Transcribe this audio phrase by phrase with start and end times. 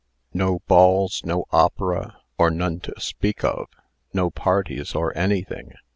[0.33, 3.69] "No balls, no opera or none to speak of
[4.13, 5.73] no parties, no anything.